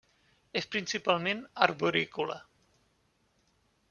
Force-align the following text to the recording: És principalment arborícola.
És 0.61 0.67
principalment 0.75 1.43
arborícola. 1.67 2.39